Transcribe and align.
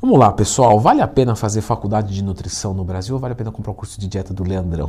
Vamos 0.00 0.18
lá, 0.18 0.32
pessoal. 0.32 0.80
Vale 0.80 1.02
a 1.02 1.06
pena 1.06 1.36
fazer 1.36 1.60
faculdade 1.60 2.14
de 2.14 2.24
nutrição 2.24 2.72
no 2.72 2.82
Brasil 2.82 3.14
ou 3.14 3.20
vale 3.20 3.32
a 3.32 3.36
pena 3.36 3.52
comprar 3.52 3.72
o 3.72 3.74
curso 3.74 4.00
de 4.00 4.08
dieta 4.08 4.32
do 4.32 4.42
Leandrão? 4.42 4.88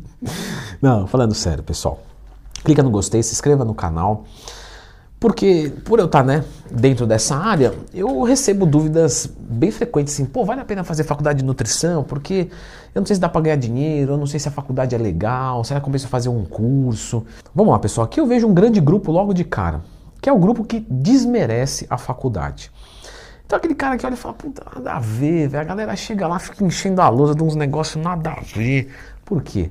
Não, 0.80 1.06
falando 1.06 1.34
sério, 1.34 1.62
pessoal. 1.62 2.00
Clica 2.64 2.82
no 2.82 2.88
gostei, 2.90 3.22
se 3.22 3.34
inscreva 3.34 3.62
no 3.62 3.74
canal. 3.74 4.24
Porque, 5.20 5.70
por 5.84 5.98
eu 5.98 6.06
estar 6.06 6.24
né, 6.24 6.44
dentro 6.70 7.06
dessa 7.06 7.36
área, 7.36 7.74
eu 7.92 8.22
recebo 8.22 8.64
dúvidas 8.64 9.30
bem 9.38 9.70
frequentes 9.70 10.14
assim, 10.14 10.24
pô, 10.24 10.46
vale 10.46 10.62
a 10.62 10.64
pena 10.64 10.82
fazer 10.82 11.04
faculdade 11.04 11.40
de 11.40 11.44
nutrição? 11.44 12.02
Porque 12.02 12.48
eu 12.94 13.00
não 13.00 13.06
sei 13.06 13.16
se 13.16 13.20
dá 13.20 13.28
para 13.28 13.42
ganhar 13.42 13.56
dinheiro, 13.56 14.14
eu 14.14 14.16
não 14.16 14.26
sei 14.26 14.40
se 14.40 14.48
a 14.48 14.50
faculdade 14.50 14.94
é 14.94 14.98
legal, 14.98 15.62
será 15.62 15.78
que 15.78 15.84
compensa 15.84 16.08
fazer 16.08 16.30
um 16.30 16.44
curso? 16.44 17.24
Vamos 17.54 17.70
lá, 17.70 17.78
pessoal, 17.78 18.06
aqui 18.06 18.18
eu 18.18 18.26
vejo 18.26 18.48
um 18.48 18.54
grande 18.54 18.80
grupo 18.80 19.12
logo 19.12 19.32
de 19.34 19.44
cara, 19.44 19.82
que 20.20 20.28
é 20.28 20.32
o 20.32 20.38
grupo 20.38 20.64
que 20.64 20.80
desmerece 20.90 21.86
a 21.88 21.98
faculdade. 21.98 22.72
Então 23.52 23.58
aquele 23.58 23.74
cara 23.74 23.98
que 23.98 24.06
olha 24.06 24.14
e 24.14 24.16
fala, 24.16 24.32
puta, 24.32 24.64
nada 24.74 24.94
a 24.94 24.98
ver. 24.98 25.54
A 25.54 25.62
galera 25.62 25.94
chega 25.94 26.26
lá, 26.26 26.38
fica 26.38 26.64
enchendo 26.64 27.02
a 27.02 27.08
lousa 27.10 27.34
de 27.34 27.42
uns 27.42 27.54
negócios 27.54 28.02
nada 28.02 28.30
a 28.30 28.40
ver. 28.40 28.90
Por 29.26 29.42
quê? 29.42 29.70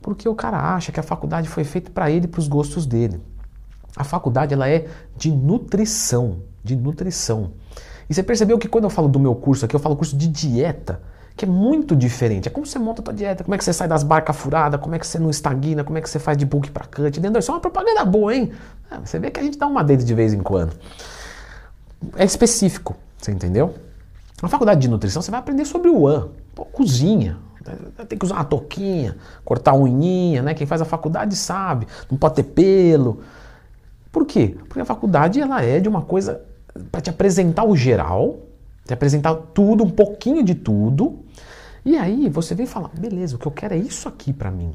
Porque 0.00 0.26
o 0.26 0.34
cara 0.34 0.74
acha 0.74 0.90
que 0.90 0.98
a 0.98 1.02
faculdade 1.02 1.46
foi 1.46 1.62
feita 1.62 1.90
para 1.90 2.10
ele 2.10 2.26
para 2.26 2.38
os 2.38 2.48
gostos 2.48 2.86
dele. 2.86 3.20
A 3.94 4.02
faculdade 4.02 4.54
ela 4.54 4.66
é 4.66 4.86
de 5.14 5.30
nutrição, 5.30 6.38
de 6.64 6.74
nutrição. 6.74 7.52
E 8.08 8.14
você 8.14 8.22
percebeu 8.22 8.56
que 8.56 8.66
quando 8.66 8.84
eu 8.84 8.90
falo 8.90 9.08
do 9.08 9.20
meu 9.20 9.34
curso 9.34 9.66
aqui, 9.66 9.76
eu 9.76 9.80
falo 9.80 9.94
curso 9.94 10.16
de 10.16 10.26
dieta, 10.26 11.02
que 11.36 11.44
é 11.44 11.48
muito 11.48 11.94
diferente. 11.94 12.48
É 12.48 12.50
como 12.50 12.64
você 12.64 12.78
monta 12.78 13.02
a 13.02 13.04
tua 13.04 13.12
dieta, 13.12 13.44
como 13.44 13.54
é 13.54 13.58
que 13.58 13.64
você 13.64 13.74
sai 13.74 13.86
das 13.88 14.02
barcas 14.02 14.36
furadas, 14.36 14.80
como 14.80 14.94
é 14.94 14.98
que 14.98 15.06
você 15.06 15.18
não 15.18 15.28
estagna, 15.28 15.84
como 15.84 15.98
é 15.98 16.00
que 16.00 16.08
você 16.08 16.18
faz 16.18 16.38
de 16.38 16.46
bulk 16.46 16.70
para 16.70 16.86
cut. 16.86 17.18
Entendeu? 17.18 17.40
Isso 17.40 17.50
é 17.50 17.54
uma 17.54 17.60
propaganda 17.60 18.06
boa, 18.06 18.34
hein? 18.34 18.52
É, 18.90 18.96
você 18.96 19.18
vê 19.18 19.30
que 19.30 19.38
a 19.38 19.42
gente 19.42 19.58
dá 19.58 19.66
uma 19.66 19.84
dedo 19.84 20.02
de 20.02 20.14
vez 20.14 20.32
em 20.32 20.40
quando. 20.40 20.72
É 22.16 22.24
específico. 22.24 22.96
Você 23.18 23.32
entendeu? 23.32 23.74
Na 24.42 24.48
faculdade 24.48 24.80
de 24.80 24.88
nutrição 24.88 25.20
você 25.20 25.30
vai 25.30 25.40
aprender 25.40 25.64
sobre 25.64 25.90
o 25.90 26.06
an, 26.06 26.28
Pô, 26.54 26.64
cozinha. 26.64 27.38
Tem 28.08 28.18
que 28.18 28.24
usar 28.24 28.36
uma 28.36 28.44
toquinha, 28.44 29.16
cortar 29.44 29.72
a 29.72 29.74
unhinha, 29.74 30.42
né? 30.42 30.54
Quem 30.54 30.66
faz 30.66 30.80
a 30.80 30.86
faculdade 30.86 31.36
sabe. 31.36 31.86
Não 32.10 32.16
pode 32.16 32.36
ter 32.36 32.44
pelo. 32.44 33.20
Por 34.10 34.24
quê? 34.24 34.56
Porque 34.68 34.80
a 34.80 34.84
faculdade 34.84 35.40
ela 35.40 35.62
é 35.62 35.78
de 35.78 35.88
uma 35.88 36.02
coisa 36.02 36.40
para 36.90 37.00
te 37.00 37.10
apresentar 37.10 37.64
o 37.64 37.76
geral, 37.76 38.38
te 38.86 38.94
apresentar 38.94 39.34
tudo, 39.52 39.84
um 39.84 39.90
pouquinho 39.90 40.42
de 40.42 40.54
tudo. 40.54 41.18
E 41.84 41.96
aí 41.96 42.28
você 42.28 42.54
vem 42.54 42.66
falar, 42.66 42.90
beleza, 42.98 43.36
o 43.36 43.38
que 43.38 43.46
eu 43.46 43.52
quero 43.52 43.74
é 43.74 43.78
isso 43.78 44.08
aqui 44.08 44.32
para 44.32 44.50
mim. 44.50 44.74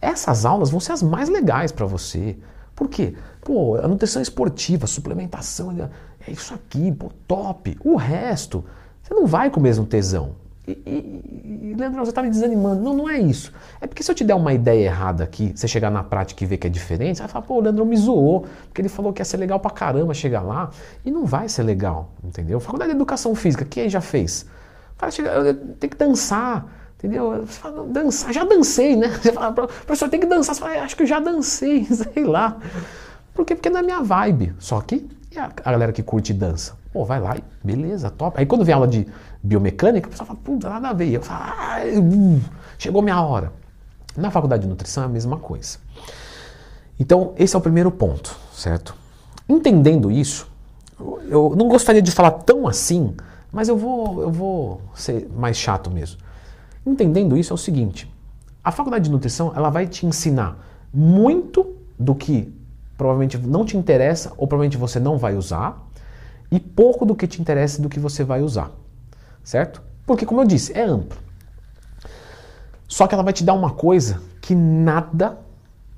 Essas 0.00 0.46
aulas 0.46 0.70
vão 0.70 0.80
ser 0.80 0.92
as 0.92 1.02
mais 1.02 1.28
legais 1.28 1.70
para 1.70 1.84
você. 1.84 2.38
Por 2.74 2.88
quê? 2.88 3.14
Pô, 3.42 3.76
a 3.76 3.86
nutrição 3.86 4.22
esportiva, 4.22 4.86
suplementação, 4.86 5.90
é 6.30 6.32
isso 6.32 6.54
aqui, 6.54 6.92
pô, 6.92 7.10
top. 7.26 7.76
O 7.84 7.96
resto, 7.96 8.64
você 9.02 9.12
não 9.12 9.26
vai 9.26 9.50
com 9.50 9.58
o 9.58 9.62
mesmo 9.62 9.84
tesão. 9.84 10.36
E, 10.66 10.72
e, 10.86 11.70
e 11.70 11.74
Leandro, 11.74 12.04
você 12.04 12.10
está 12.10 12.22
me 12.22 12.30
desanimando. 12.30 12.80
Não, 12.80 12.94
não 12.94 13.08
é 13.08 13.18
isso. 13.18 13.52
É 13.80 13.86
porque 13.86 14.02
se 14.02 14.10
eu 14.10 14.14
te 14.14 14.22
der 14.22 14.34
uma 14.34 14.52
ideia 14.52 14.86
errada 14.86 15.24
aqui, 15.24 15.52
você 15.54 15.66
chegar 15.66 15.90
na 15.90 16.04
prática 16.04 16.44
e 16.44 16.46
ver 16.46 16.58
que 16.58 16.66
é 16.66 16.70
diferente, 16.70 17.16
você 17.16 17.22
vai 17.22 17.28
falar, 17.28 17.44
pô, 17.44 17.54
o 17.54 17.60
Leandro 17.60 17.84
me 17.84 17.96
zoou, 17.96 18.46
porque 18.66 18.80
ele 18.80 18.88
falou 18.88 19.12
que 19.12 19.20
ia 19.20 19.24
ser 19.24 19.38
legal 19.38 19.58
pra 19.58 19.70
caramba 19.70 20.14
chegar 20.14 20.42
lá. 20.42 20.70
E 21.04 21.10
não 21.10 21.24
vai 21.24 21.48
ser 21.48 21.64
legal, 21.64 22.12
entendeu? 22.22 22.60
Faculdade 22.60 22.90
de 22.90 22.96
Educação 22.96 23.34
Física, 23.34 23.64
quem 23.64 23.88
já 23.88 24.00
fez? 24.00 24.46
Fala, 24.96 25.10
chega, 25.10 25.54
tem 25.80 25.90
que 25.90 25.96
dançar, 25.96 26.66
entendeu? 26.98 27.44
Você 27.44 27.58
fala, 27.58 27.86
dançar, 27.88 28.32
já 28.32 28.44
dancei, 28.44 28.94
né? 28.94 29.08
Você 29.20 29.32
fala, 29.32 29.52
professor, 29.52 30.08
tem 30.08 30.20
que 30.20 30.26
dançar. 30.26 30.54
Você 30.54 30.60
fala, 30.60 30.76
é, 30.76 30.80
acho 30.80 30.94
que 30.94 31.02
eu 31.02 31.06
já 31.06 31.18
dancei, 31.18 31.84
sei 31.90 32.22
lá. 32.22 32.58
Por 33.34 33.44
quê? 33.44 33.56
Porque 33.56 33.70
não 33.70 33.80
é 33.80 33.82
minha 33.82 34.02
vibe. 34.02 34.54
Só 34.58 34.80
que 34.80 35.08
e 35.32 35.38
a, 35.38 35.48
galera 35.48 35.92
que 35.92 36.02
curte 36.02 36.32
dança? 36.32 36.76
Pô, 36.92 37.04
vai 37.04 37.20
lá 37.20 37.36
e 37.36 37.44
beleza, 37.64 38.10
top. 38.10 38.38
Aí 38.38 38.46
quando 38.46 38.64
vem 38.64 38.74
aula 38.74 38.88
de 38.88 39.06
biomecânica, 39.42 40.08
o 40.08 40.10
pessoal 40.10 40.26
fala, 40.26 40.38
puta, 40.42 40.68
nada 40.68 40.88
a 40.88 40.92
ver. 40.92 41.10
Eu 41.10 41.22
falo, 41.22 41.40
ah, 41.56 41.78
chegou 42.78 43.00
minha 43.00 43.20
hora. 43.20 43.52
Na 44.16 44.30
faculdade 44.30 44.62
de 44.62 44.68
nutrição 44.68 45.04
é 45.04 45.06
a 45.06 45.08
mesma 45.08 45.38
coisa. 45.38 45.78
Então, 46.98 47.32
esse 47.38 47.54
é 47.54 47.58
o 47.58 47.62
primeiro 47.62 47.90
ponto, 47.90 48.36
certo? 48.52 48.94
Entendendo 49.48 50.10
isso, 50.10 50.50
eu 51.28 51.54
não 51.56 51.68
gostaria 51.68 52.02
de 52.02 52.10
falar 52.10 52.32
tão 52.32 52.66
assim, 52.66 53.14
mas 53.52 53.68
eu 53.68 53.76
vou, 53.76 54.22
eu 54.22 54.30
vou 54.30 54.82
ser 54.94 55.28
mais 55.34 55.56
chato 55.56 55.90
mesmo. 55.90 56.20
Entendendo 56.84 57.36
isso 57.36 57.52
é 57.52 57.54
o 57.54 57.58
seguinte: 57.58 58.12
a 58.62 58.70
faculdade 58.70 59.04
de 59.04 59.10
nutrição 59.10 59.52
ela 59.54 59.70
vai 59.70 59.86
te 59.86 60.06
ensinar 60.06 60.58
muito 60.92 61.74
do 61.98 62.14
que 62.14 62.52
provavelmente 63.00 63.38
não 63.38 63.64
te 63.64 63.78
interessa 63.78 64.30
ou 64.36 64.46
provavelmente 64.46 64.76
você 64.76 65.00
não 65.00 65.16
vai 65.16 65.34
usar, 65.34 65.88
e 66.50 66.60
pouco 66.60 67.06
do 67.06 67.14
que 67.14 67.26
te 67.26 67.40
interessa 67.40 67.80
do 67.80 67.88
que 67.88 67.98
você 67.98 68.22
vai 68.22 68.42
usar, 68.42 68.70
certo? 69.42 69.80
Porque, 70.04 70.26
como 70.26 70.42
eu 70.42 70.44
disse, 70.44 70.76
é 70.76 70.82
amplo. 70.82 71.18
Só 72.86 73.06
que 73.06 73.14
ela 73.14 73.22
vai 73.22 73.32
te 73.32 73.42
dar 73.42 73.54
uma 73.54 73.70
coisa 73.70 74.20
que 74.42 74.54
nada, 74.54 75.38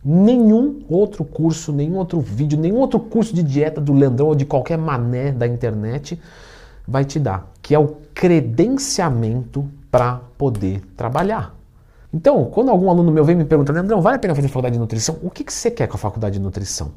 nenhum 0.04 0.84
outro 0.88 1.24
curso, 1.24 1.72
nenhum 1.72 1.96
outro 1.96 2.20
vídeo, 2.20 2.56
nenhum 2.56 2.78
outro 2.78 3.00
curso 3.00 3.34
de 3.34 3.42
dieta 3.42 3.80
do 3.80 3.92
Leandrão 3.92 4.28
ou 4.28 4.34
de 4.36 4.44
qualquer 4.44 4.78
mané 4.78 5.32
da 5.32 5.46
internet 5.48 6.20
vai 6.86 7.04
te 7.04 7.18
dar, 7.18 7.50
que 7.60 7.74
é 7.74 7.78
o 7.80 7.96
credenciamento 8.14 9.68
para 9.90 10.20
poder 10.38 10.82
trabalhar. 10.96 11.52
Então, 12.12 12.44
quando 12.46 12.70
algum 12.70 12.90
aluno 12.90 13.10
meu 13.10 13.24
vem 13.24 13.34
me 13.34 13.44
perguntar, 13.44 13.72
Leandrão, 13.72 14.02
vale 14.02 14.16
a 14.16 14.18
pena 14.18 14.34
fazer 14.34 14.48
faculdade 14.48 14.74
de 14.74 14.78
nutrição? 14.78 15.18
O 15.22 15.30
que, 15.30 15.44
que 15.44 15.52
você 15.52 15.70
quer 15.70 15.86
com 15.86 15.96
a 15.96 15.98
faculdade 15.98 16.34
de 16.34 16.40
nutrição? 16.40 16.92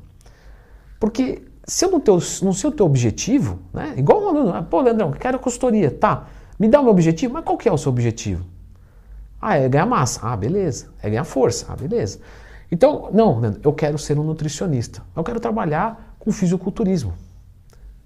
Porque 1.00 1.44
se 1.66 1.86
eu 1.86 1.92
não, 1.92 2.00
teu, 2.00 2.20
não 2.42 2.54
sei 2.54 2.70
o 2.70 2.74
teu 2.74 2.86
objetivo, 2.86 3.60
né? 3.74 3.94
igual 3.96 4.22
um 4.24 4.28
aluno, 4.28 4.54
ah, 4.54 4.62
pô, 4.62 4.82
Leandrão, 4.82 5.12
quero 5.12 5.40
consultoria, 5.40 5.90
tá, 5.90 6.28
me 6.60 6.68
dá 6.68 6.80
o 6.80 6.84
meu 6.84 6.92
objetivo, 6.92 7.34
mas 7.34 7.44
qual 7.44 7.58
que 7.58 7.68
é 7.68 7.72
o 7.72 7.78
seu 7.78 7.92
objetivo? 7.92 8.46
Ah, 9.42 9.58
é 9.58 9.70
ganhar 9.70 9.86
massa. 9.86 10.22
Ah, 10.24 10.36
beleza. 10.36 10.88
É 11.04 11.10
ganhar 11.10 11.24
força. 11.24 11.68
Ah, 11.70 11.76
beleza. 11.76 12.20
Então, 12.72 13.10
não, 13.14 13.42
eu 13.64 13.74
quero 13.74 13.98
ser 13.98 14.18
um 14.18 14.24
nutricionista. 14.24 15.04
Eu 15.16 15.24
quero 15.24 15.40
trabalhar 15.40 16.16
com 16.18 16.32
fisiculturismo. 16.32 17.14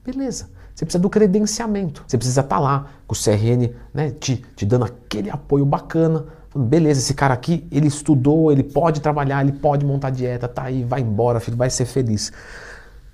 Beleza. 0.03 0.50
Você 0.75 0.86
precisa 0.86 1.02
do 1.02 1.09
credenciamento. 1.09 2.03
Você 2.06 2.18
precisa 2.18 2.42
estar 2.42 2.58
tá 2.58 2.62
lá 2.62 2.88
com 3.08 3.16
o 3.16 3.18
CRN 3.18 3.74
né, 3.94 4.12
te, 4.12 4.44
te 4.56 4.66
dando 4.66 4.86
aquele 4.86 5.30
apoio 5.30 5.66
bacana 5.66 6.25
beleza, 6.59 7.00
esse 7.00 7.14
cara 7.14 7.34
aqui, 7.34 7.68
ele 7.72 7.88
estudou, 7.88 8.52
ele 8.52 8.64
pode 8.64 9.02
trabalhar, 9.02 9.42
ele 9.42 9.53
pode 9.53 9.86
montar 9.86 10.09
dieta, 10.09 10.47
tá 10.47 10.64
aí, 10.64 10.84
vai 10.84 11.02
embora, 11.02 11.40
filho, 11.40 11.58
vai 11.58 11.70
ser 11.70 11.86
feliz. 11.86 12.31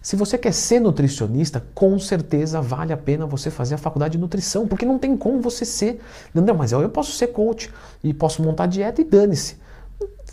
Se 0.01 0.15
você 0.15 0.37
quer 0.37 0.53
ser 0.53 0.79
nutricionista, 0.79 1.65
com 1.73 1.97
certeza 1.97 2.61
vale 2.61 2.93
a 2.93 2.97
pena 2.97 3.25
você 3.25 3.49
fazer 3.49 3.73
a 3.73 3.77
faculdade 3.77 4.11
de 4.11 4.17
nutrição, 4.19 4.67
porque 4.67 4.85
não 4.85 4.99
tem 4.99 5.17
como 5.17 5.41
você 5.41 5.65
ser. 5.65 5.99
Não, 6.31 6.53
mas 6.53 6.71
eu 6.71 6.87
posso 6.89 7.11
ser 7.13 7.27
coach 7.27 7.73
e 8.03 8.13
posso 8.13 8.43
montar 8.43 8.67
dieta 8.67 9.01
e 9.01 9.03
dane-se. 9.03 9.57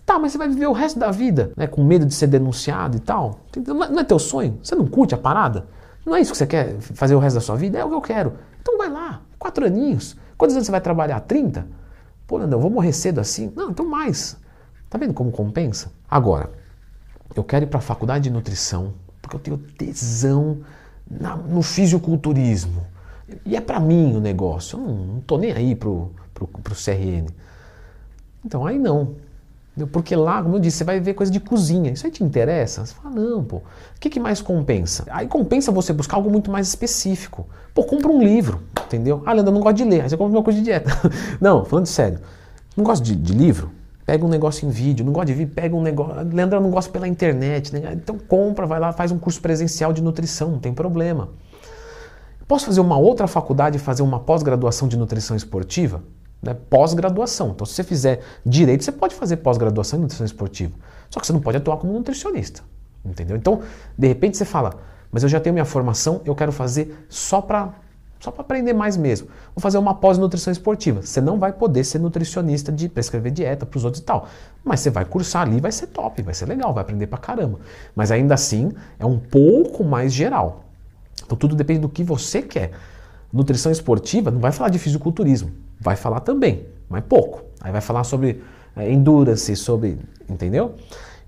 Tá, 0.04 0.18
mas 0.18 0.32
você 0.32 0.38
vai 0.38 0.48
viver 0.48 0.66
o 0.66 0.72
resto 0.72 0.98
da 0.98 1.10
vida, 1.10 1.52
né, 1.56 1.66
com 1.66 1.82
medo 1.82 2.04
de 2.04 2.12
ser 2.12 2.26
denunciado 2.26 2.98
e 2.98 3.00
tal. 3.00 3.40
Não 3.66 4.00
é 4.00 4.04
teu 4.04 4.18
sonho? 4.18 4.58
Você 4.62 4.74
não 4.74 4.86
curte 4.86 5.14
a 5.14 5.18
parada? 5.18 5.66
Não 6.04 6.14
é 6.14 6.20
isso 6.20 6.32
que 6.32 6.38
você 6.38 6.46
quer 6.46 6.76
fazer 6.80 7.14
o 7.14 7.18
resto 7.18 7.36
da 7.36 7.40
sua 7.40 7.56
vida? 7.56 7.78
É 7.78 7.84
o 7.84 7.88
que 7.88 7.94
eu 7.94 8.00
quero. 8.00 8.34
Então 8.60 8.76
vai 8.76 8.90
lá, 8.90 9.22
quatro 9.38 9.64
aninhos. 9.64 10.16
Quantos 10.36 10.54
anos 10.54 10.66
você 10.66 10.72
vai 10.72 10.80
trabalhar? 10.80 11.20
30? 11.20 11.66
Pô, 12.32 12.38
vou 12.58 12.70
morrer 12.70 12.94
cedo 12.94 13.20
assim? 13.20 13.52
Não, 13.54 13.72
então 13.72 13.86
mais. 13.86 14.38
Tá 14.88 14.96
vendo 14.96 15.12
como 15.12 15.30
compensa? 15.30 15.92
Agora, 16.10 16.50
eu 17.36 17.44
quero 17.44 17.66
ir 17.66 17.68
para 17.68 17.76
a 17.76 17.82
faculdade 17.82 18.24
de 18.24 18.30
nutrição 18.30 18.94
porque 19.20 19.36
eu 19.36 19.40
tenho 19.40 19.58
tesão 19.58 20.60
na, 21.10 21.36
no 21.36 21.60
fisiculturismo. 21.60 22.86
E 23.44 23.54
é 23.54 23.60
para 23.60 23.78
mim 23.78 24.16
o 24.16 24.20
negócio. 24.20 24.78
Eu 24.78 24.82
não, 24.82 24.94
não 24.94 25.20
tô 25.20 25.36
nem 25.36 25.52
aí 25.52 25.74
pro, 25.74 26.10
pro, 26.32 26.46
pro 26.48 26.74
CRN. 26.74 27.26
Então 28.42 28.64
aí 28.64 28.78
não. 28.78 29.14
Porque 29.90 30.16
lá, 30.16 30.42
como 30.42 30.56
eu 30.56 30.60
disse, 30.60 30.78
você 30.78 30.84
vai 30.84 31.00
ver 31.00 31.12
coisa 31.12 31.30
de 31.30 31.38
cozinha. 31.38 31.90
Isso 31.90 32.06
aí 32.06 32.12
te 32.12 32.24
interessa? 32.24 32.86
Você 32.86 32.94
fala, 32.94 33.14
não, 33.14 33.44
pô. 33.44 33.56
O 33.56 33.62
que, 34.00 34.08
que 34.08 34.18
mais 34.18 34.40
compensa? 34.40 35.04
Aí 35.10 35.28
compensa 35.28 35.70
você 35.70 35.92
buscar 35.92 36.16
algo 36.16 36.30
muito 36.30 36.50
mais 36.50 36.68
específico. 36.68 37.46
Pô, 37.74 37.84
compra 37.84 38.10
um 38.10 38.22
livro, 38.22 38.62
entendeu? 38.96 39.22
Ah, 39.26 39.32
Leandro, 39.32 39.50
eu 39.50 39.54
não 39.54 39.60
gosto 39.60 39.76
de 39.76 39.84
ler. 39.84 40.02
Aí 40.02 40.08
você 40.08 40.16
compra 40.16 40.36
uma 40.38 40.42
coisa 40.42 40.58
de 40.58 40.64
dieta. 40.64 40.90
não, 41.40 41.64
falando 41.64 41.86
sério. 41.86 42.20
Não 42.76 42.84
gosta 42.84 43.04
de, 43.04 43.14
de, 43.14 43.32
livro? 43.32 43.70
Pega 44.04 44.24
um 44.24 44.28
negócio 44.28 44.66
em 44.66 44.70
vídeo. 44.70 45.04
Não 45.04 45.12
gosta 45.12 45.26
de 45.26 45.34
vídeo? 45.34 45.54
Pega 45.54 45.74
um 45.74 45.82
negócio. 45.82 46.14
Leandro, 46.32 46.58
eu 46.58 46.62
não 46.62 46.70
gosto 46.70 46.90
pela 46.90 47.06
internet. 47.06 47.72
Né? 47.72 47.92
Então 47.92 48.18
compra, 48.18 48.66
vai 48.66 48.80
lá, 48.80 48.92
faz 48.92 49.12
um 49.12 49.18
curso 49.18 49.40
presencial 49.40 49.92
de 49.92 50.02
nutrição. 50.02 50.50
Não 50.50 50.58
tem 50.58 50.72
problema. 50.72 51.30
Posso 52.46 52.66
fazer 52.66 52.80
uma 52.80 52.98
outra 52.98 53.26
faculdade 53.26 53.76
e 53.76 53.80
fazer 53.80 54.02
uma 54.02 54.20
pós-graduação 54.20 54.88
de 54.88 54.96
nutrição 54.96 55.36
esportiva? 55.36 56.02
né, 56.42 56.56
pós-graduação. 56.68 57.50
Então, 57.50 57.64
se 57.64 57.74
você 57.74 57.84
fizer 57.84 58.20
direito, 58.44 58.82
você 58.82 58.90
pode 58.90 59.14
fazer 59.14 59.36
pós-graduação 59.36 59.98
em 59.98 60.02
nutrição 60.02 60.26
esportiva. 60.26 60.74
Só 61.08 61.20
que 61.20 61.26
você 61.26 61.32
não 61.32 61.40
pode 61.40 61.56
atuar 61.56 61.76
como 61.76 61.92
nutricionista. 61.92 62.62
Entendeu? 63.04 63.36
Então, 63.36 63.60
de 63.96 64.08
repente 64.08 64.36
você 64.36 64.44
fala, 64.44 64.74
mas 65.10 65.22
eu 65.22 65.28
já 65.28 65.38
tenho 65.38 65.52
minha 65.52 65.64
formação, 65.64 66.20
eu 66.24 66.34
quero 66.34 66.50
fazer 66.50 67.06
só 67.08 67.40
para 67.40 67.74
só 68.22 68.30
para 68.30 68.42
aprender 68.42 68.72
mais 68.72 68.96
mesmo. 68.96 69.26
Vou 69.52 69.60
fazer 69.60 69.78
uma 69.78 69.94
pós-nutrição 69.94 70.52
esportiva. 70.52 71.02
Você 71.02 71.20
não 71.20 71.40
vai 71.40 71.52
poder 71.52 71.82
ser 71.82 71.98
nutricionista 71.98 72.70
de 72.70 72.88
prescrever 72.88 73.32
dieta 73.32 73.66
para 73.66 73.76
os 73.76 73.84
outros 73.84 74.00
e 74.00 74.06
tal. 74.06 74.28
Mas 74.64 74.78
você 74.78 74.90
vai 74.90 75.04
cursar 75.04 75.42
ali, 75.42 75.60
vai 75.60 75.72
ser 75.72 75.88
top, 75.88 76.22
vai 76.22 76.32
ser 76.32 76.46
legal, 76.46 76.72
vai 76.72 76.82
aprender 76.82 77.08
para 77.08 77.18
caramba. 77.18 77.58
Mas 77.96 78.12
ainda 78.12 78.34
assim, 78.34 78.70
é 78.96 79.04
um 79.04 79.18
pouco 79.18 79.82
mais 79.82 80.12
geral. 80.12 80.64
Então 81.24 81.36
tudo 81.36 81.56
depende 81.56 81.80
do 81.80 81.88
que 81.88 82.04
você 82.04 82.40
quer. 82.40 82.70
Nutrição 83.32 83.72
esportiva 83.72 84.30
não 84.30 84.38
vai 84.38 84.52
falar 84.52 84.68
de 84.68 84.78
fisiculturismo, 84.78 85.50
vai 85.80 85.96
falar 85.96 86.20
também, 86.20 86.66
mas 86.88 87.02
pouco. 87.08 87.42
Aí 87.60 87.72
vai 87.72 87.80
falar 87.80 88.04
sobre 88.04 88.40
é, 88.76 88.92
endurance, 88.92 89.56
sobre. 89.56 89.98
Entendeu? 90.28 90.76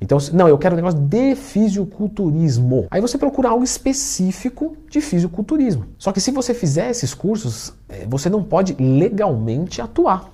Então, 0.00 0.18
não, 0.32 0.48
eu 0.48 0.58
quero 0.58 0.74
um 0.74 0.76
negócio 0.76 1.00
de 1.00 1.34
fisiculturismo. 1.34 2.86
Aí 2.90 3.00
você 3.00 3.16
procura 3.16 3.48
algo 3.48 3.64
específico 3.64 4.76
de 4.90 5.00
fisiculturismo. 5.00 5.86
Só 5.98 6.12
que 6.12 6.20
se 6.20 6.30
você 6.30 6.52
fizer 6.52 6.90
esses 6.90 7.14
cursos, 7.14 7.72
é, 7.88 8.06
você 8.06 8.28
não 8.28 8.42
pode 8.42 8.76
legalmente 8.78 9.80
atuar. 9.80 10.30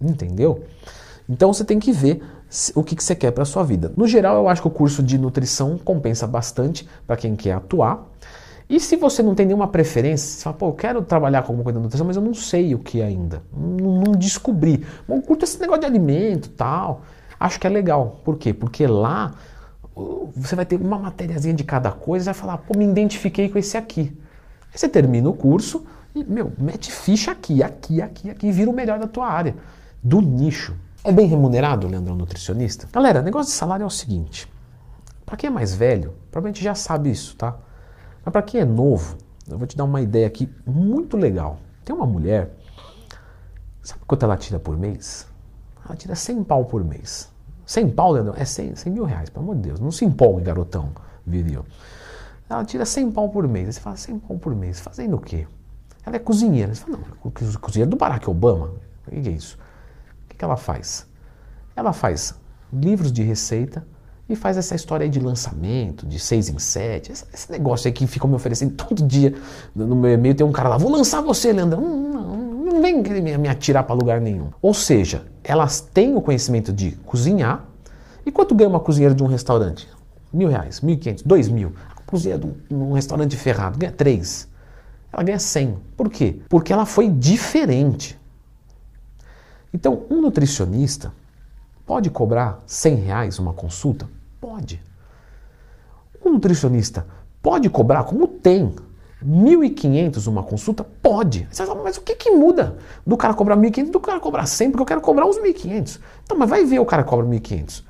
Entendeu? 0.00 0.64
Então 1.28 1.52
você 1.52 1.64
tem 1.64 1.78
que 1.78 1.92
ver 1.92 2.22
o 2.74 2.82
que, 2.82 3.00
você 3.00 3.14
quer 3.14 3.30
para 3.30 3.44
sua 3.44 3.62
vida. 3.62 3.92
No 3.96 4.06
geral, 4.06 4.36
eu 4.36 4.48
acho 4.48 4.60
que 4.60 4.68
o 4.68 4.70
curso 4.70 5.02
de 5.02 5.16
nutrição 5.16 5.78
compensa 5.78 6.26
bastante 6.26 6.88
para 7.06 7.16
quem 7.16 7.36
quer 7.36 7.52
atuar. 7.52 8.08
E 8.68 8.78
se 8.80 8.96
você 8.96 9.22
não 9.22 9.34
tem 9.34 9.46
nenhuma 9.46 9.68
preferência, 9.68 10.28
você 10.28 10.42
fala, 10.42 10.56
pô, 10.56 10.68
eu 10.68 10.72
quero 10.72 11.02
trabalhar 11.02 11.42
com 11.42 11.52
alguma 11.52 11.64
coisa 11.64 11.78
de 11.78 11.82
nutrição, 11.82 12.06
mas 12.06 12.16
eu 12.16 12.22
não 12.22 12.34
sei 12.34 12.74
o 12.74 12.78
que 12.78 13.02
ainda. 13.02 13.42
Não, 13.52 14.00
não 14.00 14.12
descobri. 14.12 14.84
Bom, 15.06 15.20
curto 15.20 15.44
esse 15.44 15.60
negócio 15.60 15.80
de 15.80 15.86
alimento 15.86 16.50
tal. 16.50 17.02
Acho 17.40 17.58
que 17.58 17.66
é 17.66 17.70
legal. 17.70 18.20
Por 18.22 18.36
quê? 18.36 18.52
Porque 18.52 18.86
lá 18.86 19.32
você 20.36 20.54
vai 20.54 20.66
ter 20.66 20.80
uma 20.80 20.98
matériazinha 20.98 21.54
de 21.54 21.64
cada 21.64 21.90
coisa 21.90 22.24
e 22.24 22.26
vai 22.26 22.34
falar, 22.34 22.58
pô, 22.58 22.76
me 22.76 22.84
identifiquei 22.84 23.48
com 23.48 23.58
esse 23.58 23.76
aqui. 23.76 24.16
Aí 24.72 24.78
você 24.78 24.88
termina 24.88 25.28
o 25.28 25.32
curso 25.32 25.84
e, 26.14 26.22
meu, 26.22 26.52
mete 26.58 26.92
ficha 26.92 27.32
aqui, 27.32 27.62
aqui, 27.62 28.02
aqui, 28.02 28.30
aqui 28.30 28.46
e 28.46 28.52
vira 28.52 28.70
o 28.70 28.74
melhor 28.74 28.98
da 28.98 29.06
tua 29.06 29.26
área, 29.26 29.56
do 30.02 30.20
nicho. 30.20 30.76
É 31.02 31.10
bem 31.10 31.26
remunerado, 31.26 31.88
Leandro, 31.88 32.14
nutricionista? 32.14 32.86
Galera, 32.92 33.22
negócio 33.22 33.50
de 33.50 33.56
salário 33.56 33.84
é 33.84 33.86
o 33.86 33.90
seguinte. 33.90 34.46
Para 35.24 35.36
quem 35.36 35.48
é 35.48 35.50
mais 35.50 35.74
velho, 35.74 36.14
provavelmente 36.30 36.62
já 36.62 36.74
sabe 36.74 37.10
isso, 37.10 37.36
tá? 37.36 37.56
Mas 38.22 38.32
para 38.32 38.42
quem 38.42 38.60
é 38.60 38.64
novo, 38.64 39.16
eu 39.48 39.56
vou 39.56 39.66
te 39.66 39.76
dar 39.76 39.84
uma 39.84 40.02
ideia 40.02 40.26
aqui 40.26 40.48
muito 40.66 41.16
legal. 41.16 41.58
Tem 41.84 41.96
uma 41.96 42.06
mulher, 42.06 42.50
sabe 43.82 44.02
quanto 44.06 44.24
ela 44.24 44.36
tira 44.36 44.58
por 44.58 44.76
mês? 44.76 45.29
Ela 45.90 45.96
tira 45.96 46.14
100 46.14 46.44
pau 46.44 46.64
por 46.64 46.84
mês. 46.84 47.28
100 47.66 47.90
pau, 47.90 48.12
Leandro, 48.12 48.34
é 48.36 48.44
100, 48.44 48.76
100 48.76 48.92
mil 48.92 49.04
reais, 49.04 49.28
pelo 49.28 49.42
amor 49.42 49.56
de 49.56 49.62
Deus. 49.62 49.80
Não 49.80 49.90
se 49.90 50.04
empolgue, 50.04 50.42
garotão 50.42 50.90
viril. 51.26 51.64
Ela 52.48 52.64
tira 52.64 52.86
100 52.86 53.10
pau 53.10 53.28
por 53.28 53.48
mês. 53.48 53.66
Aí 53.66 53.72
você 53.72 53.80
fala, 53.80 53.96
100 53.96 54.18
pau 54.20 54.38
por 54.38 54.54
mês, 54.54 54.78
fazendo 54.78 55.16
o 55.16 55.20
quê? 55.20 55.48
Ela 56.06 56.14
é 56.14 56.18
cozinheira. 56.20 56.72
Você 56.72 56.82
fala, 56.82 56.98
não, 56.98 57.30
cozinheira 57.60 57.90
do 57.90 57.96
Barack 57.96 58.30
Obama. 58.30 58.70
O 59.04 59.10
que 59.10 59.28
é 59.28 59.32
isso? 59.32 59.58
O 60.30 60.36
que 60.36 60.44
ela 60.44 60.56
faz? 60.56 61.08
Ela 61.74 61.92
faz 61.92 62.34
livros 62.72 63.10
de 63.10 63.24
receita, 63.24 63.84
e 64.28 64.36
faz 64.36 64.56
essa 64.56 64.76
história 64.76 65.02
aí 65.02 65.10
de 65.10 65.18
lançamento, 65.18 66.06
de 66.06 66.16
seis 66.20 66.48
em 66.48 66.56
sete, 66.56 67.10
esse 67.10 67.50
negócio 67.50 67.88
aí 67.88 67.92
que 67.92 68.06
ficam 68.06 68.30
me 68.30 68.36
oferecendo 68.36 68.74
todo 68.76 69.04
dia. 69.04 69.34
No 69.74 69.96
meu 69.96 70.12
e-mail 70.12 70.36
tem 70.36 70.46
um 70.46 70.52
cara 70.52 70.68
lá, 70.68 70.78
vou 70.78 70.88
lançar 70.88 71.20
você, 71.20 71.52
Leandrão. 71.52 71.80
Não, 71.80 72.12
não, 72.12 72.36
não 72.74 72.80
vem 72.80 73.02
me 73.02 73.48
atirar 73.48 73.82
para 73.82 73.92
lugar 73.92 74.20
nenhum. 74.20 74.50
Ou 74.62 74.72
seja, 74.72 75.26
elas 75.42 75.80
têm 75.80 76.14
o 76.16 76.20
conhecimento 76.20 76.72
de 76.72 76.92
cozinhar. 77.06 77.64
E 78.24 78.30
quanto 78.30 78.54
ganha 78.54 78.68
uma 78.68 78.80
cozinheira 78.80 79.14
de 79.14 79.22
um 79.22 79.26
restaurante? 79.26 79.88
Mil 80.32 80.48
reais, 80.48 80.80
mil 80.80 80.94
e 80.94 80.98
quinhentos, 80.98 81.22
dois 81.22 81.48
mil. 81.48 81.72
A 81.96 82.02
cozinheira 82.02 82.42
de 82.68 82.74
um 82.74 82.92
restaurante 82.92 83.36
ferrado 83.36 83.78
ganha 83.78 83.92
três. 83.92 84.48
Ela 85.12 85.22
ganha 85.22 85.38
cem. 85.38 85.78
Por 85.96 86.08
quê? 86.08 86.40
Porque 86.48 86.72
ela 86.72 86.86
foi 86.86 87.08
diferente. 87.08 88.18
Então, 89.72 90.04
um 90.10 90.20
nutricionista 90.20 91.12
pode 91.86 92.10
cobrar 92.10 92.62
cem 92.66 92.96
reais 92.96 93.38
uma 93.38 93.52
consulta? 93.52 94.08
Pode. 94.40 94.82
O 96.22 96.30
nutricionista 96.30 97.06
pode 97.42 97.68
cobrar, 97.70 98.04
como 98.04 98.28
tem, 98.28 98.74
1.500 99.24 100.26
uma 100.26 100.42
consulta? 100.42 100.84
Pode. 101.02 101.46
Você 101.50 101.64
fala, 101.64 101.82
mas 101.82 101.96
o 101.96 102.00
que, 102.00 102.14
que 102.14 102.30
muda 102.30 102.78
do 103.06 103.16
cara 103.16 103.34
cobrar 103.34 103.56
1.500 103.56 103.90
do 103.90 104.00
cara 104.00 104.20
cobrar 104.20 104.46
100? 104.46 104.70
Porque 104.70 104.82
eu 104.82 104.86
quero 104.86 105.00
cobrar 105.00 105.26
os 105.26 105.38
1.500. 105.38 106.00
Então, 106.24 106.38
mas 106.38 106.48
vai 106.48 106.64
ver 106.64 106.78
o 106.78 106.86
cara 106.86 107.04
cobra 107.04 107.26
1.500. 107.26 107.84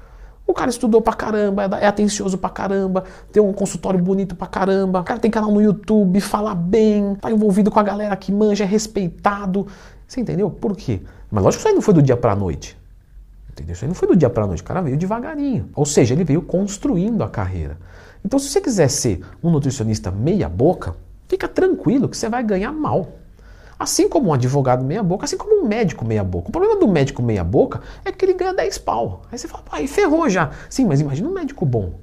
O 0.46 0.52
cara 0.52 0.68
estudou 0.68 1.00
pra 1.00 1.12
caramba, 1.12 1.78
é 1.80 1.86
atencioso 1.86 2.36
pra 2.36 2.50
caramba, 2.50 3.04
tem 3.30 3.40
um 3.40 3.52
consultório 3.52 4.00
bonito 4.02 4.34
pra 4.34 4.48
caramba, 4.48 5.00
o 5.00 5.04
cara 5.04 5.20
tem 5.20 5.30
canal 5.30 5.52
no 5.52 5.62
YouTube, 5.62 6.20
fala 6.20 6.56
bem, 6.56 7.14
tá 7.14 7.30
envolvido 7.30 7.70
com 7.70 7.78
a 7.78 7.82
galera 7.84 8.16
que 8.16 8.32
manja, 8.32 8.64
é 8.64 8.66
respeitado. 8.66 9.68
Você 10.08 10.20
entendeu? 10.20 10.50
Por 10.50 10.76
quê? 10.76 11.02
Mas 11.30 11.44
lógico 11.44 11.58
que 11.58 11.60
isso 11.60 11.68
aí 11.68 11.74
não 11.74 11.82
foi 11.82 11.94
do 11.94 12.02
dia 12.02 12.16
pra 12.16 12.34
noite. 12.34 12.76
Entendeu? 13.48 13.74
Isso 13.74 13.84
aí 13.84 13.88
não 13.88 13.94
foi 13.94 14.08
do 14.08 14.16
dia 14.16 14.28
para 14.28 14.42
a 14.42 14.46
noite, 14.48 14.60
o 14.62 14.64
cara 14.64 14.80
veio 14.80 14.96
devagarinho. 14.96 15.68
Ou 15.72 15.86
seja, 15.86 16.14
ele 16.14 16.24
veio 16.24 16.42
construindo 16.42 17.22
a 17.22 17.28
carreira. 17.28 17.78
Então, 18.24 18.36
se 18.38 18.48
você 18.48 18.60
quiser 18.60 18.88
ser 18.88 19.20
um 19.40 19.50
nutricionista 19.50 20.10
meia-boca, 20.10 20.96
fica 21.30 21.46
tranquilo 21.46 22.08
que 22.08 22.16
você 22.16 22.28
vai 22.28 22.42
ganhar 22.42 22.72
mal. 22.72 23.12
Assim 23.78 24.08
como 24.08 24.28
um 24.28 24.34
advogado 24.34 24.84
meia-boca, 24.84 25.24
assim 25.24 25.38
como 25.38 25.64
um 25.64 25.66
médico 25.66 26.04
meia-boca. 26.04 26.48
O 26.48 26.52
problema 26.52 26.78
do 26.78 26.86
médico 26.86 27.22
meia-boca 27.22 27.80
é 28.04 28.12
que 28.12 28.22
ele 28.24 28.34
ganha 28.34 28.52
10 28.52 28.76
pau. 28.78 29.22
Aí 29.32 29.38
você 29.38 29.48
fala, 29.48 29.64
aí 29.70 29.88
ferrou 29.88 30.28
já. 30.28 30.50
Sim, 30.68 30.84
mas 30.84 31.00
imagina 31.00 31.28
um 31.28 31.32
médico 31.32 31.64
bom. 31.64 31.94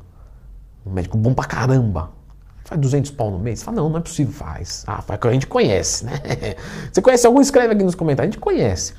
Um 0.83 0.91
médico 0.91 1.18
bom 1.18 1.35
pra 1.35 1.45
caramba. 1.45 2.09
Faz 2.63 2.81
200 2.81 3.12
pau 3.12 3.29
no 3.29 3.38
mês? 3.38 3.59
Você 3.59 3.65
fala, 3.65 3.77
não, 3.77 3.89
não 3.89 3.97
é 4.00 4.01
possível. 4.01 4.33
Faz. 4.33 4.83
Ah, 4.88 5.01
faz 5.01 5.19
que 5.19 5.27
a 5.27 5.31
gente 5.31 5.45
conhece, 5.45 6.06
né? 6.06 6.13
Você 6.91 7.01
conhece 7.01 7.27
algum? 7.27 7.41
Escreve 7.41 7.74
aqui 7.74 7.83
nos 7.83 7.95
comentários. 7.95 8.31
A 8.31 8.33
gente 8.33 8.41
conhece. 8.41 8.94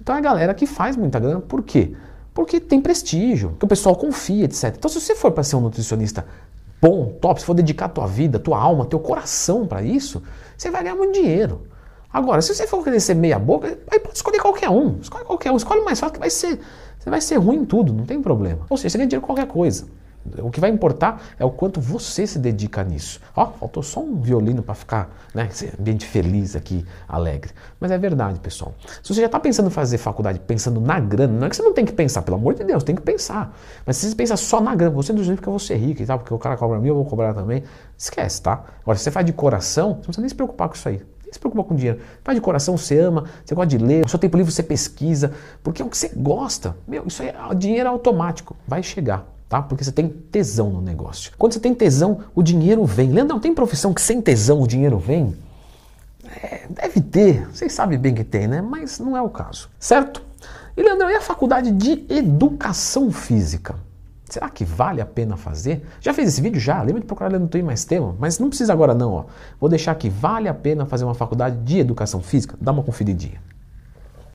Então 0.00 0.14
é 0.14 0.18
a 0.18 0.20
galera 0.20 0.54
que 0.54 0.66
faz 0.66 0.96
muita 0.96 1.18
grana, 1.18 1.40
por 1.40 1.62
quê? 1.64 1.92
Porque 2.32 2.60
tem 2.60 2.80
prestígio, 2.80 3.56
que 3.58 3.64
o 3.64 3.68
pessoal 3.68 3.96
confia, 3.96 4.44
etc. 4.44 4.74
Então 4.78 4.88
se 4.88 5.00
você 5.00 5.16
for 5.16 5.32
para 5.32 5.42
ser 5.42 5.56
um 5.56 5.60
nutricionista 5.60 6.24
bom, 6.80 7.16
top, 7.20 7.40
se 7.40 7.46
for 7.46 7.54
dedicar 7.54 7.88
tua 7.88 8.06
vida, 8.06 8.38
tua 8.38 8.58
alma, 8.58 8.86
teu 8.86 8.98
coração 8.98 9.66
para 9.66 9.82
isso, 9.82 10.22
você 10.56 10.70
vai 10.70 10.82
ganhar 10.82 10.96
muito 10.96 11.14
dinheiro. 11.14 11.66
Agora, 12.12 12.40
se 12.40 12.54
você 12.54 12.66
for 12.66 12.82
querer 12.82 13.00
ser 13.00 13.14
meia 13.14 13.38
boca, 13.38 13.78
aí 13.90 14.00
pode 14.00 14.16
escolher 14.16 14.40
qualquer 14.40 14.70
um. 14.70 14.98
Escolhe 15.00 15.24
qualquer 15.24 15.52
um, 15.52 15.56
escolhe 15.56 15.82
mais 15.82 16.00
fácil 16.00 16.14
que 16.14 16.20
vai 16.20 16.30
ser. 16.30 16.60
Você 16.98 17.10
vai 17.10 17.20
ser 17.20 17.36
ruim 17.36 17.58
em 17.58 17.64
tudo, 17.64 17.92
não 17.92 18.04
tem 18.04 18.22
problema. 18.22 18.66
Ou 18.70 18.76
seja, 18.76 18.90
você 18.90 18.98
ganha 18.98 19.08
dinheiro 19.08 19.26
com 19.26 19.34
qualquer 19.34 19.46
coisa. 19.46 19.86
O 20.38 20.50
que 20.50 20.60
vai 20.60 20.70
importar 20.70 21.22
é 21.38 21.44
o 21.44 21.50
quanto 21.50 21.80
você 21.80 22.26
se 22.26 22.38
dedica 22.38 22.82
nisso. 22.84 23.20
Ó, 23.34 23.46
faltou 23.46 23.82
só 23.82 24.00
um 24.00 24.20
violino 24.20 24.62
para 24.62 24.74
ficar, 24.74 25.10
né, 25.34 25.48
esse 25.50 25.72
ambiente 25.78 26.06
feliz 26.06 26.56
aqui, 26.56 26.84
alegre. 27.08 27.52
Mas 27.80 27.90
é 27.90 27.98
verdade, 27.98 28.40
pessoal. 28.40 28.74
Se 29.02 29.14
você 29.14 29.20
já 29.20 29.26
está 29.26 29.40
pensando 29.40 29.66
em 29.66 29.70
fazer 29.70 29.98
faculdade, 29.98 30.38
pensando 30.40 30.80
na 30.80 30.98
grana, 30.98 31.32
não 31.32 31.46
é 31.46 31.50
que 31.50 31.56
você 31.56 31.62
não 31.62 31.72
tem 31.72 31.84
que 31.84 31.92
pensar, 31.92 32.22
pelo 32.22 32.36
amor 32.36 32.54
de 32.54 32.64
Deus, 32.64 32.82
tem 32.82 32.94
que 32.94 33.02
pensar. 33.02 33.56
Mas 33.84 33.96
se 33.96 34.08
você 34.08 34.14
pensa 34.14 34.36
só 34.36 34.60
na 34.60 34.74
grana, 34.74 34.94
você 34.94 35.12
não 35.12 35.22
diz 35.22 35.34
porque 35.34 35.50
você 35.50 35.74
é 35.74 35.76
rico 35.76 36.02
e 36.02 36.06
tal, 36.06 36.18
porque 36.18 36.32
o 36.32 36.38
cara 36.38 36.56
cobra 36.56 36.78
mil, 36.78 36.92
eu 36.92 36.96
vou 36.96 37.04
cobrar 37.04 37.34
também, 37.34 37.62
esquece, 37.96 38.42
tá? 38.42 38.64
Agora, 38.82 38.96
se 38.96 39.04
você 39.04 39.10
faz 39.10 39.26
de 39.26 39.32
coração, 39.32 39.88
você 39.88 39.94
não 39.94 40.02
precisa 40.02 40.20
nem 40.20 40.28
se 40.28 40.34
preocupar 40.34 40.68
com 40.68 40.74
isso 40.74 40.88
aí. 40.88 41.02
Nem 41.24 41.32
se 41.32 41.38
preocupa 41.38 41.64
com 41.64 41.74
dinheiro. 41.74 42.00
Faz 42.22 42.36
de 42.36 42.40
coração, 42.40 42.76
você 42.76 42.98
ama, 42.98 43.24
você 43.44 43.54
gosta 43.54 43.66
de 43.66 43.78
ler, 43.78 44.04
o 44.04 44.08
seu 44.08 44.18
tempo 44.18 44.36
livre 44.36 44.52
você 44.52 44.62
pesquisa, 44.62 45.32
porque 45.62 45.82
é 45.82 45.84
o 45.84 45.88
que 45.88 45.98
você 45.98 46.10
gosta. 46.14 46.76
Meu, 46.86 47.06
isso 47.06 47.22
é 47.22 47.34
dinheiro 47.54 47.88
automático, 47.88 48.56
vai 48.66 48.82
chegar 48.82 49.35
tá? 49.48 49.62
Porque 49.62 49.84
você 49.84 49.92
tem 49.92 50.08
tesão 50.08 50.70
no 50.70 50.80
negócio. 50.80 51.32
Quando 51.38 51.52
você 51.52 51.60
tem 51.60 51.74
tesão, 51.74 52.20
o 52.34 52.42
dinheiro 52.42 52.84
vem. 52.84 53.10
Leandro, 53.10 53.40
tem 53.40 53.54
profissão 53.54 53.92
que 53.92 54.00
sem 54.00 54.20
tesão 54.20 54.60
o 54.60 54.66
dinheiro 54.66 54.98
vem? 54.98 55.36
É, 56.42 56.66
deve 56.68 57.00
ter, 57.00 57.46
vocês 57.48 57.72
sabem 57.72 57.98
bem 57.98 58.14
que 58.14 58.24
tem, 58.24 58.48
né? 58.48 58.60
Mas 58.60 58.98
não 58.98 59.16
é 59.16 59.22
o 59.22 59.28
caso, 59.28 59.70
certo? 59.78 60.22
E 60.76 60.82
Leandro, 60.82 61.08
e 61.08 61.14
a 61.14 61.20
faculdade 61.20 61.70
de 61.70 62.04
educação 62.08 63.10
física? 63.10 63.76
Será 64.28 64.50
que 64.50 64.64
vale 64.64 65.00
a 65.00 65.06
pena 65.06 65.36
fazer? 65.36 65.86
Já 66.00 66.12
fez 66.12 66.28
esse 66.28 66.40
vídeo? 66.40 66.60
Já? 66.60 66.82
Lembra 66.82 67.00
de 67.00 67.06
procurar 67.06 67.30
no 67.38 67.46
Tem 67.46 67.62
Mais 67.62 67.84
Tema? 67.84 68.14
Mas 68.18 68.40
não 68.40 68.48
precisa 68.48 68.72
agora 68.72 68.92
não, 68.92 69.12
ó. 69.12 69.24
Vou 69.60 69.70
deixar 69.70 69.92
aqui, 69.92 70.10
vale 70.10 70.48
a 70.48 70.54
pena 70.54 70.84
fazer 70.84 71.04
uma 71.04 71.14
faculdade 71.14 71.58
de 71.58 71.78
educação 71.78 72.20
física? 72.20 72.56
Dá 72.60 72.72
uma 72.72 72.82
conferidinha. 72.82 73.40